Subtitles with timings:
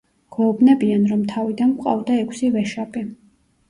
[0.35, 3.09] გვეუბნებიან, რომ თავიდან გვყავდა ექვსი ვეშაპი.